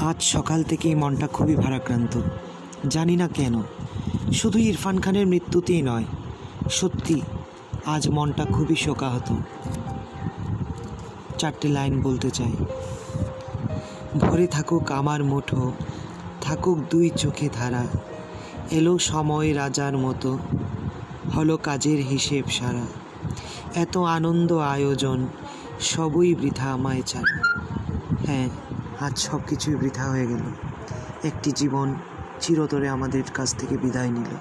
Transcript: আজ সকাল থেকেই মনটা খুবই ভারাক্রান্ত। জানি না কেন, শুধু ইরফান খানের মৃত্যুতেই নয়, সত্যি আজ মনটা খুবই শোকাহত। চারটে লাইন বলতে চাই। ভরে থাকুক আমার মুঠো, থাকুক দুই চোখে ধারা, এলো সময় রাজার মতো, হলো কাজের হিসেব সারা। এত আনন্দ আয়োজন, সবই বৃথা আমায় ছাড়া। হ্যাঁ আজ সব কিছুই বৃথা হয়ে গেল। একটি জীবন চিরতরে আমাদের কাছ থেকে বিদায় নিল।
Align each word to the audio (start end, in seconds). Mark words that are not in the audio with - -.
আজ 0.00 0.22
সকাল 0.22 0.62
থেকেই 0.62 0.94
মনটা 0.94 1.26
খুবই 1.26 1.54
ভারাক্রান্ত। 1.54 2.20
জানি 2.88 3.16
না 3.16 3.28
কেন, 3.28 3.62
শুধু 4.32 4.58
ইরফান 4.58 5.00
খানের 5.00 5.26
মৃত্যুতেই 5.26 5.82
নয়, 5.82 6.04
সত্যি 6.70 7.20
আজ 7.86 8.08
মনটা 8.08 8.44
খুবই 8.44 8.76
শোকাহত। 8.76 9.34
চারটে 11.38 11.68
লাইন 11.68 12.02
বলতে 12.02 12.30
চাই। 12.30 12.52
ভরে 14.18 14.46
থাকুক 14.46 14.92
আমার 14.92 15.24
মুঠো, 15.24 15.72
থাকুক 16.40 16.78
দুই 16.90 17.10
চোখে 17.10 17.48
ধারা, 17.52 17.86
এলো 18.70 18.98
সময় 18.98 19.54
রাজার 19.54 19.98
মতো, 19.98 20.38
হলো 21.36 21.56
কাজের 21.56 21.98
হিসেব 21.98 22.44
সারা। 22.50 22.86
এত 23.74 23.96
আনন্দ 23.96 24.52
আয়োজন, 24.52 25.26
সবই 25.80 26.34
বৃথা 26.34 26.72
আমায় 26.72 27.02
ছাড়া। 27.02 27.42
হ্যাঁ 28.26 28.48
আজ 29.00 29.18
সব 29.18 29.40
কিছুই 29.48 29.74
বৃথা 29.74 30.04
হয়ে 30.04 30.26
গেল। 30.26 30.42
একটি 31.24 31.52
জীবন 31.52 31.94
চিরতরে 32.40 32.88
আমাদের 32.88 33.22
কাছ 33.34 33.54
থেকে 33.54 33.76
বিদায় 33.76 34.10
নিল। 34.10 34.32